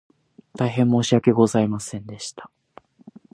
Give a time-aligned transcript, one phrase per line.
[0.55, 2.49] 大変申し訳ございませんでした